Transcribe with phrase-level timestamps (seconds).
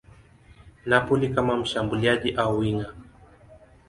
[0.85, 2.93] Napoli kama mshambuliaji au winga.